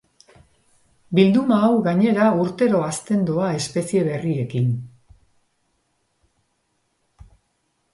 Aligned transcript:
Bilduma 1.19 1.59
hau 1.67 1.69
gainera 1.89 2.31
urtero 2.45 2.81
hazten 2.87 3.23
doa 3.29 3.53
espezie 3.61 4.09
berriekin. 4.11 4.75